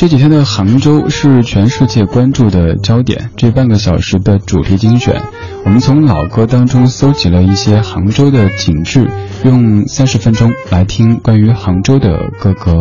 [0.00, 3.30] 这几天的杭州是全世界关注的焦点。
[3.36, 5.20] 这半个小时的主题精选，
[5.62, 9.06] 我们从老歌当中搜集了一些杭州的景致，
[9.44, 12.72] 用三十分钟来听关于杭州的各个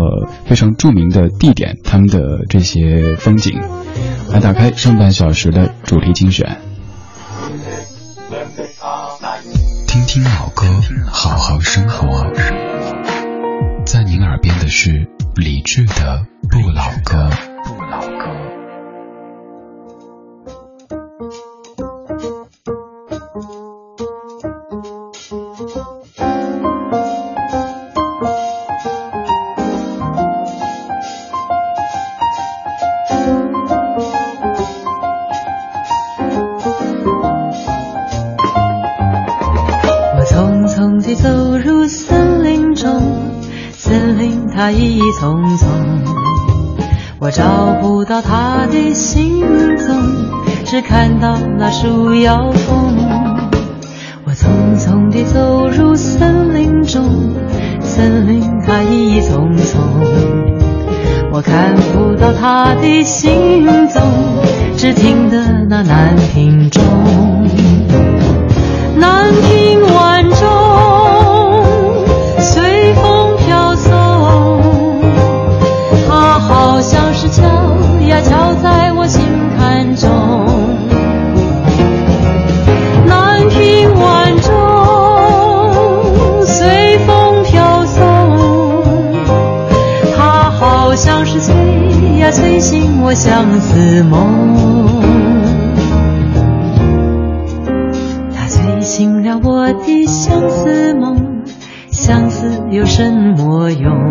[0.46, 3.60] 非常著名的地点，他们的这些风景。
[4.30, 6.58] 来打开上半小时的主题精选，
[9.86, 10.66] 听听老歌，
[11.12, 12.32] 好好生活。
[13.86, 17.30] 在您耳边的是理智的不老歌。
[44.60, 45.66] 森林它意义匆匆，
[47.18, 49.40] 我找不到他的行
[49.78, 49.96] 踪，
[50.66, 52.94] 只看到那树摇风。
[54.26, 57.34] 我匆匆地走入森林中，
[57.80, 59.80] 森林它意义匆匆，
[61.32, 64.02] 我看不到他的行踪，
[64.76, 66.84] 只听得那南屏钟，
[68.98, 70.69] 南屏晚钟
[93.70, 95.02] 我相思梦，
[98.34, 101.44] 它催醒了我的相思梦，
[101.92, 104.10] 相思有什么用？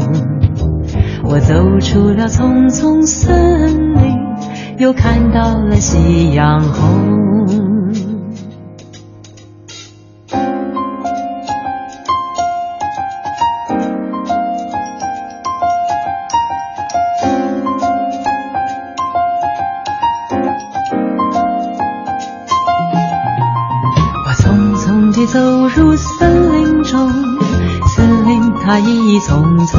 [1.25, 4.17] 我走出了丛丛森林，
[4.79, 7.28] 又看到了夕阳红。
[25.79, 27.09] 入森林中，
[27.95, 29.79] 森林它意匆匆。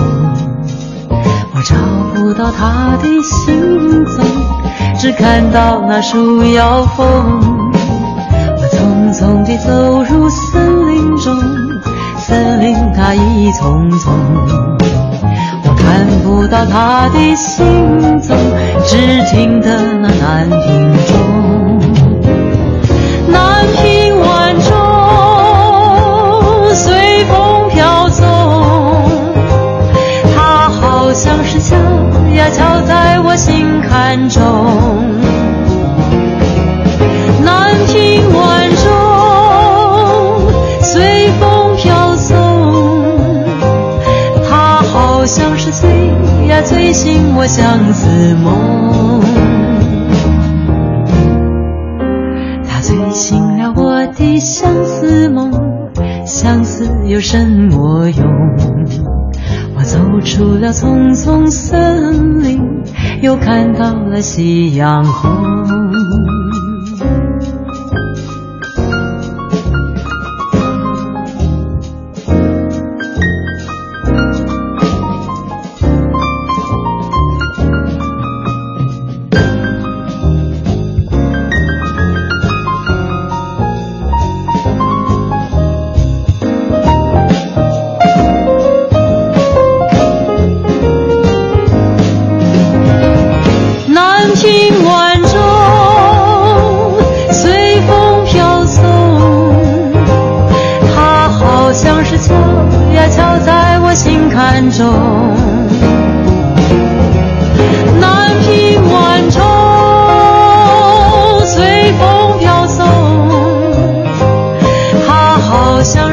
[1.53, 1.75] 我找
[2.15, 4.25] 不到他的行踪，
[4.97, 7.03] 只看到那树摇风。
[8.55, 11.35] 我匆匆地走入森林中，
[12.17, 14.09] 森林它意匆匆。
[15.65, 18.37] 我看不到他的行踪，
[18.85, 18.95] 只
[19.29, 21.17] 听得那南屏钟，
[23.27, 24.08] 南屏
[48.35, 49.21] 梦，
[52.65, 55.51] 他催醒了我的相思梦，
[56.25, 58.27] 相思有什么用？
[59.77, 62.61] 我走出了丛丛森林，
[63.21, 65.68] 又看到了夕阳红。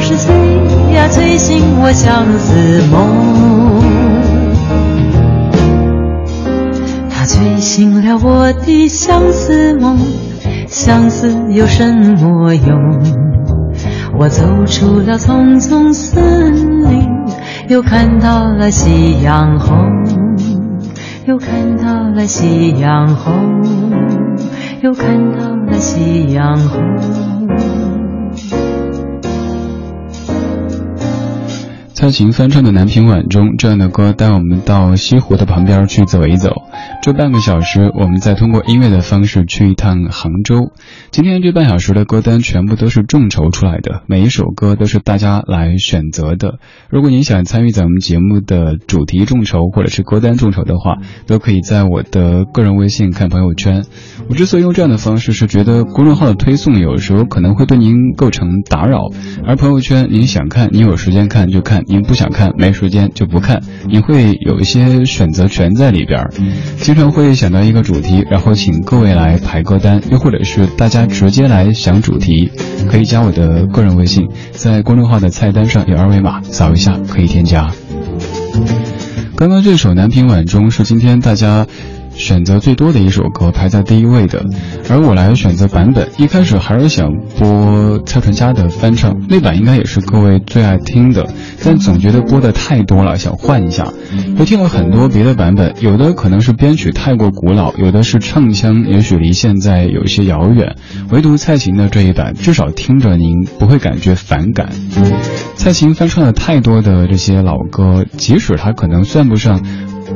[0.09, 0.33] 是谁
[0.95, 2.55] 呀，催醒我相思
[2.93, 3.83] 梦？
[7.11, 9.99] 他催醒了我的相思梦。
[10.69, 12.79] 相思有什么用？
[14.17, 17.09] 我走出了丛丛森林，
[17.69, 19.77] 又看到了夕阳红，
[21.27, 23.35] 又看到了夕阳红，
[24.83, 27.96] 又看到了夕阳红。
[31.99, 36.66] 蔡琴翻唱的《南屏晚钟》这样的歌，带我们到西湖的旁边去走一走。
[37.03, 40.73] 这半个小时，我们再通过音乐的方式去一趟杭州。
[41.13, 46.59] 今天这半小时的歌单全部都是众筹出来的，每一首歌都是大家来选择的。
[46.91, 50.97] 如果您想参与咱们节目的主题众筹或者是歌单众筹的话，
[51.29, 53.85] 都可以在我的个人微信看朋友圈。
[54.29, 58.99] 我之所以用这样的方式，是觉得公众号的推送有时候可能会对您构成打扰，
[59.47, 66.27] 而朋友圈您想看，您有时间看就看，您不想看没时间就不看，您会有一些选择权在里边。
[66.79, 72.51] 经常会想到一个主题，然后请各位来排歌单，又或者是大家直接来想主题，
[72.91, 77.71] 可以加我的个人微信，在公众号的菜单上有二维码，扫一下可以添加。
[79.37, 81.67] 刚刚这首《南屏晚钟》是今天大家。
[82.17, 84.45] 选择最多的一首歌排在第一位的，
[84.89, 86.09] 而我来选择版本。
[86.19, 91.27] 一开始还是想播蔡淳佳的翻唱，那版应该也是各位最爱听的，
[91.63, 93.93] 但总觉得播的太多了，想换一下。
[94.39, 100.77] 又听了很多别的版本，有的可能是编曲太过古老，有的是唱腔也许离现在有些遥远，
[101.11, 104.71] 唯独蔡琴的这一版，至少听着您不会感觉反感。
[105.55, 109.61] 蔡琴翻唱了太多的这些老歌，即使它可能算不上。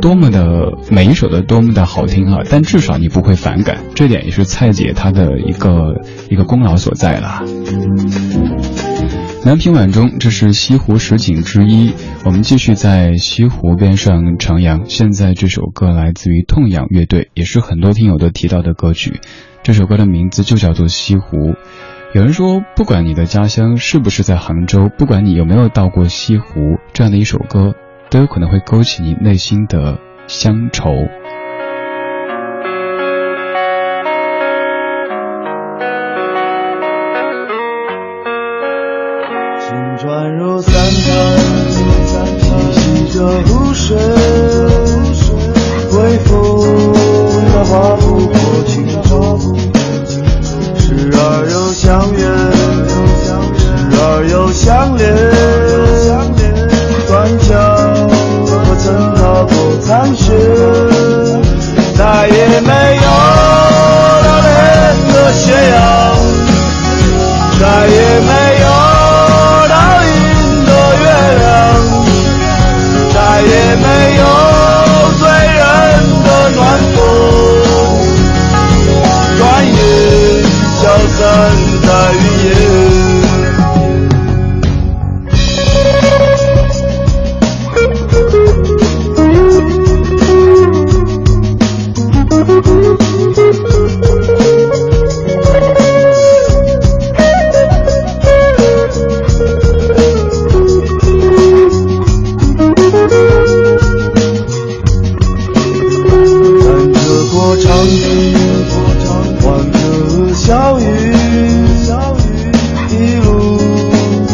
[0.01, 2.43] 多么的每一首都多么的好听啊！
[2.49, 6.01] 但至少你不会反感，这点也是蔡姐她的一个
[6.31, 7.43] 一个功劳所在了。
[9.45, 11.93] 南屏晚钟，这是西湖十景之一。
[12.25, 14.83] 我们继续在西湖边上徜徉。
[14.85, 19.21] 现在这首歌来自于痛仰乐队，也是很多听友都提到的歌曲。
[19.63, 21.37] 这首歌的名字就叫做《西湖》。
[22.13, 27.75] 有人说，不管你的家乡是不是在杭州，不管你有没有到过西湖，这样的一首歌。
[28.11, 29.97] 都有可能会勾起你内心的
[30.27, 30.91] 乡愁。
[110.51, 110.85] 小雨
[111.87, 112.51] 小雨
[112.89, 113.57] 一路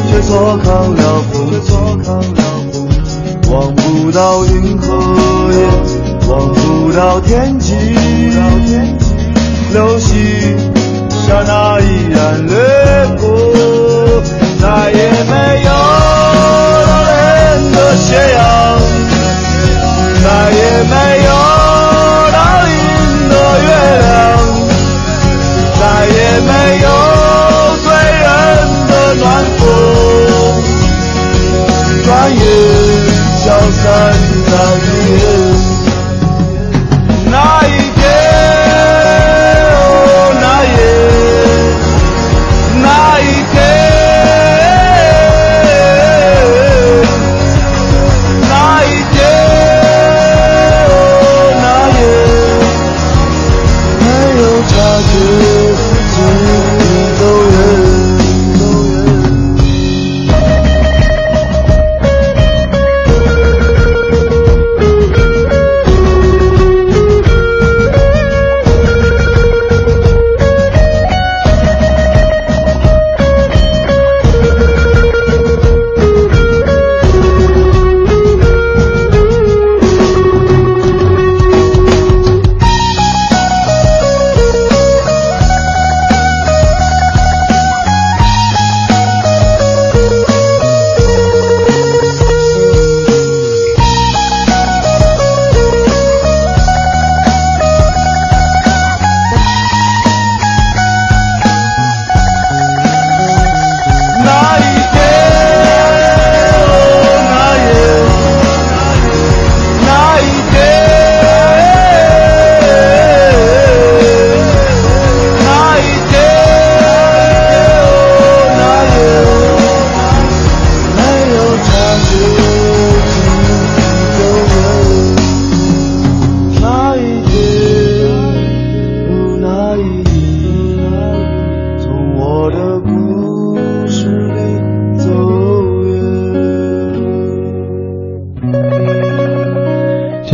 [0.08, 2.22] 却错看了风却错看了
[2.72, 7.74] 风望不到云河也望不到天际
[9.74, 10.56] 流星
[11.10, 12.54] 刹那已然掠
[13.20, 14.22] 过
[14.58, 14.98] 再也
[15.28, 15.70] 没有
[16.86, 18.80] 留恋的斜阳
[20.24, 21.55] 再也没有
[26.46, 26.88] 没有
[27.82, 28.24] 醉人
[28.86, 29.24] 的暖
[29.58, 29.62] 风，
[32.04, 32.40] 转眼
[33.36, 33.84] 消散
[34.50, 34.95] 在。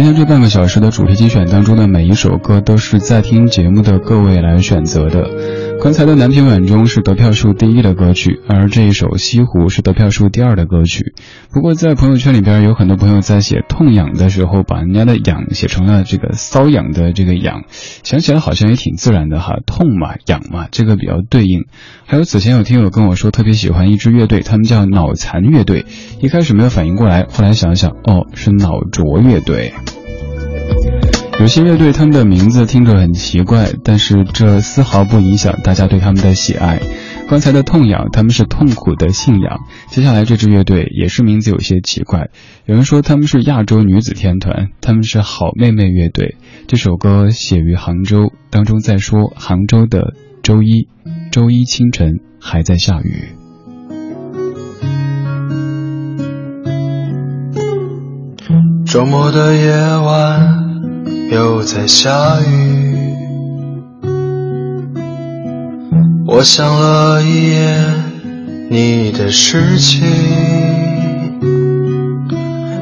[0.02, 5.78] 今天这半个小时的主题精选当中的每一首歌，都是在听节目的各位来选择的。
[5.80, 11.14] 刚才的南屏晚钟是得票数第一的歌曲，而这一首西湖是得票数第二的歌曲。
[11.52, 17.62] 不过在朋友圈里边有很多朋友在写痛痒的时候，把人家的痒写成了这个瘙痒的这个痒，
[18.02, 21.66] 想起来好像也挺自然的哈，痛嘛痒嘛，这个比较对应。
[22.06, 25.86] 还有此前有听友跟我说特别喜欢一支乐队，他们叫脑残乐队，
[26.20, 29.72] 一开始没有反应过来，后来想想哦是脑浊乐队。
[31.42, 36.80] 有些乐队他们的名字听着很奇怪，但是这丝毫不影响大家对他们的喜爱。
[37.28, 39.58] 刚才的痛痒，他们是痛苦的信仰。
[39.88, 42.30] 接下来这支乐队也是名字有些奇怪，
[42.64, 46.36] 有人说他们是亚洲女子天团，他们是好妹妹乐队。
[46.68, 50.86] 这首歌写于杭州，当中在说杭州的周一，
[51.32, 53.30] 周一清晨还在下雨。
[58.86, 60.71] 周末的夜晚。
[61.32, 63.16] 又在下雨，
[66.26, 67.94] 我想了一夜
[68.68, 70.02] 你的事情，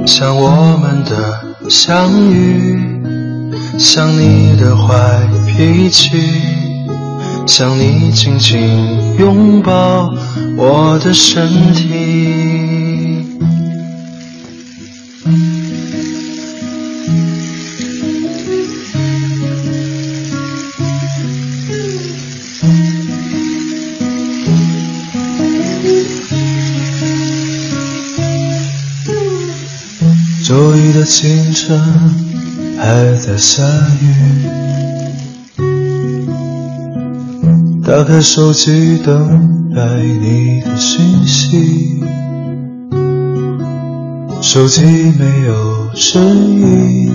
[0.04, 3.00] 想我们的相遇，
[3.78, 6.10] 想你的坏脾气，
[7.46, 8.58] 想你紧紧
[9.16, 10.12] 拥抱
[10.56, 12.39] 我的身体。
[31.10, 31.76] 清晨
[32.78, 33.64] 还在下
[34.00, 34.06] 雨，
[37.84, 42.00] 打开手机等待你的讯息，
[44.40, 44.82] 手机
[45.18, 46.22] 没有声
[46.60, 47.10] 音，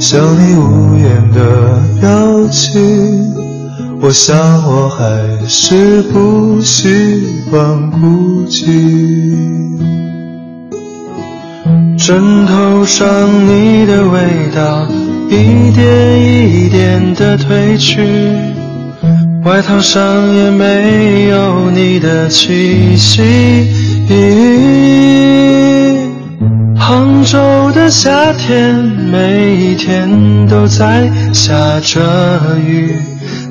[0.00, 2.80] 像你无言的表情，
[4.00, 4.34] 我想
[4.66, 6.88] 我还是不习
[7.50, 9.99] 惯孤寂。
[12.10, 13.06] 枕头上
[13.46, 14.18] 你的味
[14.52, 14.84] 道
[15.28, 18.02] 一点一点的褪去，
[19.44, 20.02] 外套上
[20.34, 23.22] 也没有你的气息。
[26.76, 27.38] 杭州
[27.76, 30.10] 的夏天，每一天
[30.48, 32.00] 都在下着
[32.66, 32.96] 雨，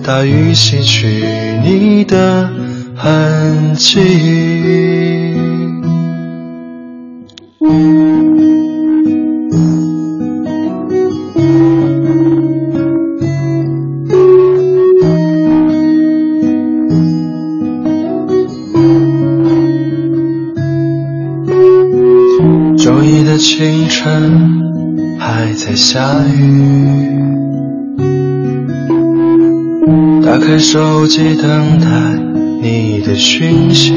[0.04, 1.24] 大雨洗去
[1.64, 2.50] 你的
[2.94, 5.30] 痕迹。
[25.18, 27.12] 还在下雨，
[30.24, 31.88] 打开手机等待
[32.62, 33.94] 你的讯息，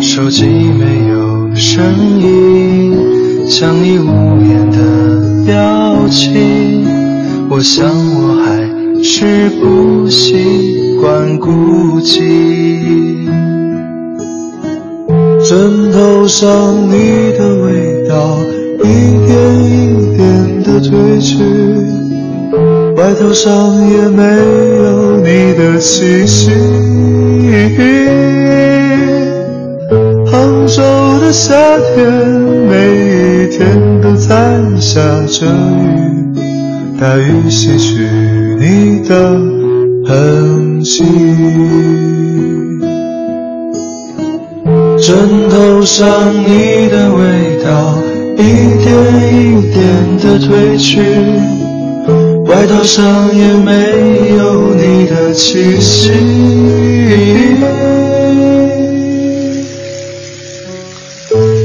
[0.00, 1.84] 手机没有声
[2.20, 2.94] 音，
[3.46, 6.84] 像你无言的表情，
[7.48, 13.05] 我想我还是不习惯孤寂。
[15.48, 18.36] 枕头上你的味道
[18.82, 18.86] 一
[19.26, 19.30] 点
[19.64, 21.38] 一点的褪去，
[22.96, 26.50] 外套上也没有你的气息。
[30.26, 30.82] 杭州
[31.20, 31.54] 的夏
[31.94, 32.10] 天，
[32.68, 36.34] 每一天都在下着雨，
[36.98, 38.02] 大雨洗去
[38.58, 39.14] 你的
[40.08, 41.04] 痕迹。
[45.06, 45.14] 枕
[45.48, 47.96] 头上你的味道
[48.36, 48.42] 一
[48.82, 48.90] 点
[49.30, 49.78] 一点
[50.18, 50.98] 的褪去，
[52.46, 53.70] 外套上也没
[54.36, 56.10] 有你的气息。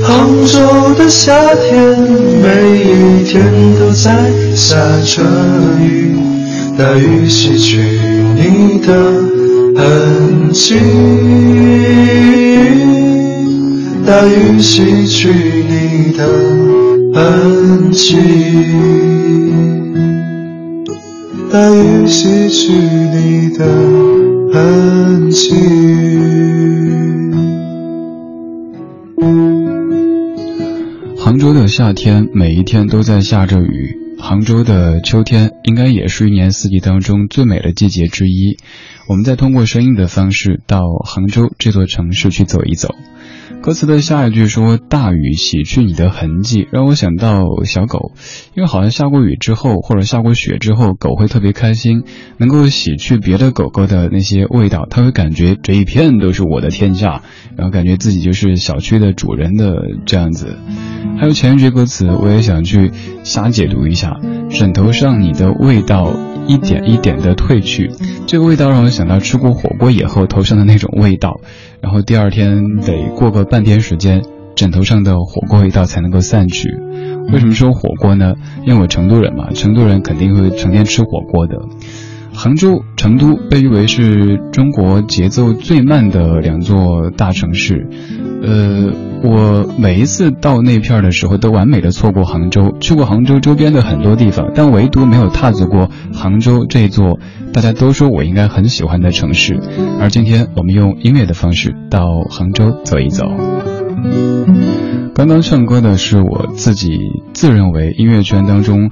[0.04, 1.98] 杭州的夏天，
[2.44, 3.42] 每一天
[3.80, 5.24] 都在下着
[5.80, 6.16] 雨，
[6.78, 7.80] 大雨洗去
[8.36, 8.94] 你的
[9.76, 10.76] 痕迹。
[14.06, 16.28] 大雨洗去你的
[17.14, 18.18] 痕迹，
[21.52, 23.66] 大雨洗去你的
[24.54, 25.56] 痕迹。
[31.18, 33.98] 杭州的夏天，每一天都在下着雨。
[34.20, 38.58] 杭州的秋天，应该也是一年四季当中最美的季节之一。
[39.12, 42.96] 我们再通过声音的方式到杭州这座城市去走一走。
[43.62, 48.14] 歌词的下一句说：“大雨洗去你的痕迹”，让我想到小狗，
[48.56, 52.04] 因为好像下过雨之后或者下过雪之后，狗会特别开心，
[52.38, 57.22] 能够洗去别的狗狗的那些味道，它会感觉这一片都是我的天下，
[57.58, 59.76] 然后感觉自己就是小区的主人的
[60.06, 60.56] 这样子。
[61.20, 62.94] 还有前一句歌词，我也想去
[63.26, 66.14] 瞎解读一下：枕头上你的味道
[66.52, 67.90] 一点一点的褪去，
[68.28, 71.40] 这个味道让我想到吃过火锅以后头上的那种味道。
[71.80, 74.22] 然后第二天得过个半天时间，
[74.56, 76.70] 枕头上的火锅味道才能够散去。
[77.32, 78.34] 为什么说火锅呢？
[78.66, 81.56] 因为我成都人嘛，成都人肯定会成天吃火锅的。
[82.34, 87.88] 杭州、成都被誉为是中国节奏最慢的两座大城市。
[88.42, 88.92] 呃，
[89.24, 97.20] 我每一次到那片儿的时候，都完美的错过杭州，去过杭州周边的很多地方，但唯独没有踏足过杭州这座
[97.54, 99.60] 大家都说我应该很喜欢的城市。
[100.00, 103.26] 而今天我们用音乐的方式到杭州走一走。
[105.14, 106.98] 刚刚唱歌的是我自己
[107.34, 108.90] 自认为音乐圈当中。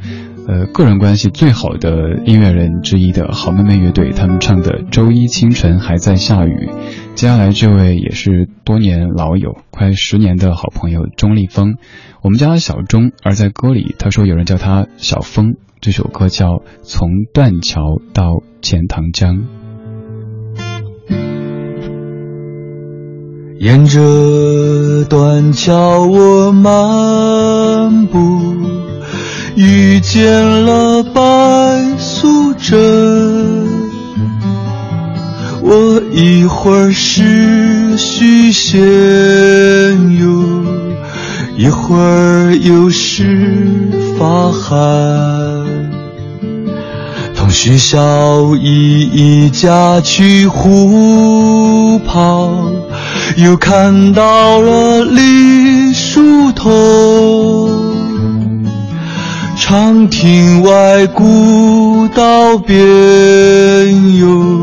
[0.49, 6.71] 呃，个人关系最好的音乐人之一的好妹妹乐队，他们唱的《周一清晨还在下雨》。
[7.13, 11.75] 接下来这位也是多年老友，快十年的好朋友钟立风，
[12.23, 15.53] 我们叫他小钟，而在歌里他说有人叫他小风。
[15.81, 16.47] 这首歌叫
[16.81, 19.37] 《从断桥到钱塘江》，
[23.59, 28.78] 沿着断桥我漫步。
[29.59, 31.19] 遇见了白
[31.97, 32.79] 素贞，
[35.61, 38.79] 我一会儿是许仙
[40.17, 40.63] 哟，
[41.57, 44.77] 一会儿又是法海，
[47.35, 47.99] 同许小
[48.55, 52.49] 姨一家去湖跑，
[53.35, 57.38] 又看到了李叔同。
[59.69, 64.55] 长亭外，古道边，有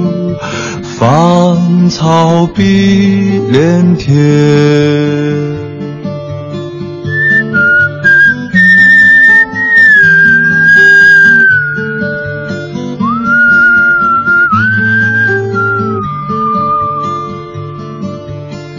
[0.82, 4.12] 芳草碧连天。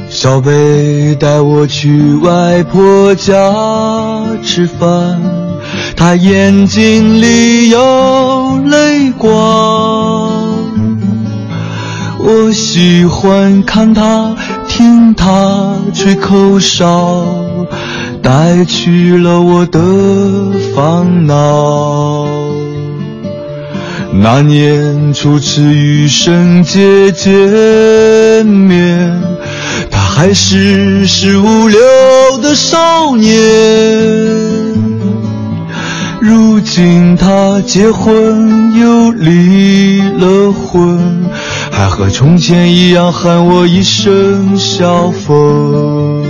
[0.10, 3.34] 小贝带我去外婆家
[4.44, 5.37] 吃饭。
[6.00, 9.32] 他眼睛里有泪光，
[12.20, 14.36] 我喜欢看他，
[14.68, 17.26] 听他吹口哨，
[18.22, 19.82] 带去了我的
[20.76, 22.28] 烦恼。
[24.14, 29.20] 那年初次与圣姐见面，
[29.90, 31.80] 他还是十五六
[32.40, 34.87] 的少年。
[36.28, 41.26] 如今他结婚又离了婚，
[41.72, 46.22] 还和从前一样喊我一声小风。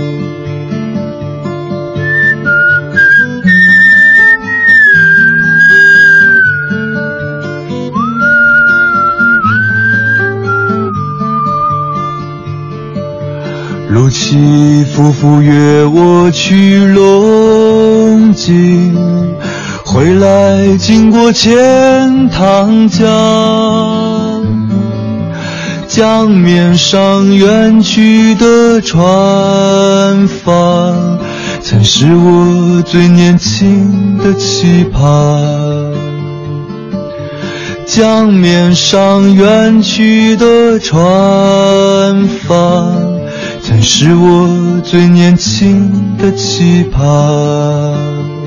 [13.90, 18.96] 陆琪夫妇约我去龙井。
[19.90, 23.08] 回来经过钱塘江，
[25.88, 29.00] 江面上远去的船
[30.28, 31.18] 帆，
[31.62, 35.02] 曾是我最年轻的期盼。
[37.86, 41.00] 江面上远去的船
[42.46, 42.94] 帆，
[43.62, 48.37] 曾是我最年轻的期盼。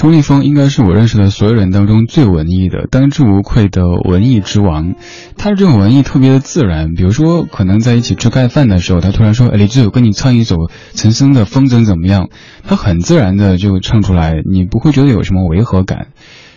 [0.00, 4.94] 钟立风应该是我认识的所有人当中最文艺的，当之无愧的文艺之王。
[5.36, 10.56] 他的这种文艺特别的自然，比如说可能在一起吃盖饭的时候，他突然说：“哎，李志，友跟你唱一首
[10.94, 12.30] 陈升的《风筝》怎么样？”
[12.66, 16.06] 他很自然的就唱出来，你不会觉得有什么违和感。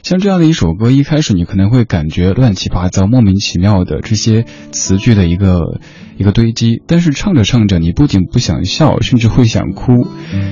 [0.03, 5.79] 像这样的一首歌，一开始你可能会感觉乱七八糟、莫名其妙的这些词句的一个
[6.17, 10.05] 一个堆积，但是唱着唱着，你不仅不想笑，甚至会想哭。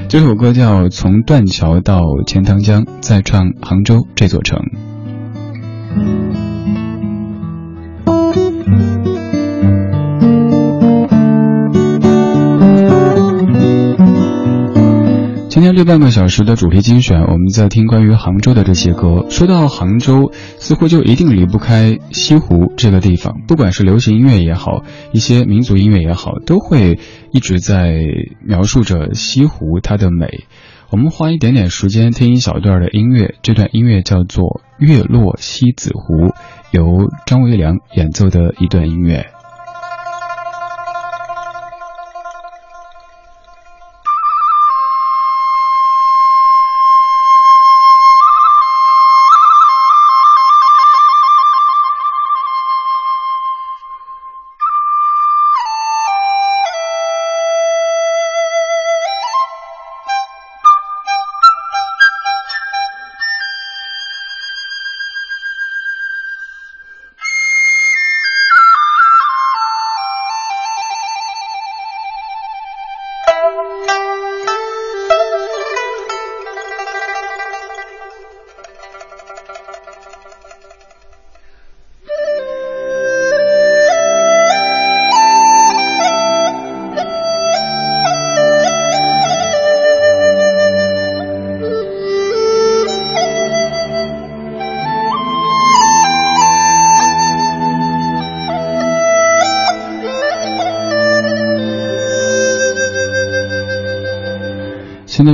[0.07, 4.61] 这首歌叫《从断桥到钱塘江》，再唱杭州这座城。
[15.51, 19.25] 今天这半个小时的主题精选，我们在听关于杭州的这些歌。
[19.29, 23.41] 说到杭州，似乎就一定离不开西湖这个地方。
[23.49, 26.99] 不管是流行音乐也好，一些民族音乐也好，都会
[27.33, 27.99] 一直在
[28.41, 30.45] 描述着西湖它的美。
[30.89, 34.45] 我们花一点点时间听一小段的音乐，这段音乐叫做
[34.79, 36.27] 《月落西子湖》，
[36.71, 39.25] 由张维良演奏的一段音乐。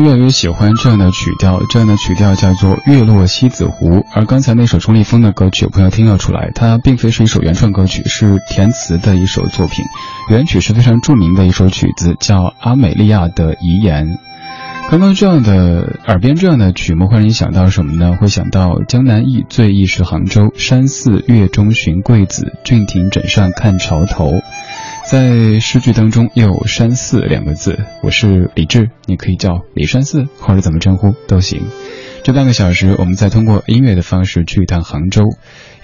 [0.07, 3.89] 越来越喜欢这样的曲调，这样的曲调叫做《月落西子湖》。
[4.13, 9.83] 而刚才那首钟立风的歌曲，有朋友听了出来，它并非是一首原创歌曲，是填词的一首作品。
[10.29, 14.07] 原曲是非常著名的一首曲子，叫《阿美利亚的遗言》。
[14.89, 18.15] 刚刚这样的耳边这样的曲目，会让你想到什么呢？
[18.17, 20.53] 会想到江南忆，最忆是杭州。
[20.55, 24.41] 山寺月中寻桂子，郡亭枕上看潮头。
[25.09, 31.61] 在诗句当中又有“山寺”两个字，我是李志，你可以叫李山寺或者怎么称呼都行。
[32.23, 35.23] 这半个小时，我们再通过音乐的方式去一趟杭州。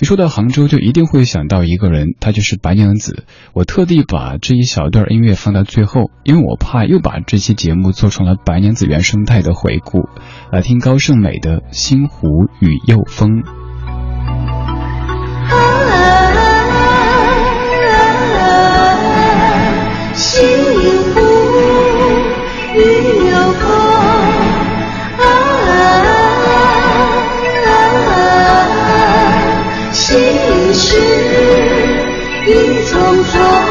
[0.01, 3.23] 一说到杭州，就一定会想到一个人，他就是白娘子。
[3.53, 10.09] 我特地把这一小段音乐放到最后，因为我怕又把这期节目做成了白娘子原生态的回顾。
[10.51, 12.27] 来听高胜美的《星湖
[12.59, 13.43] 与幼风》。
[30.73, 30.97] 是
[32.47, 33.62] 一丛丛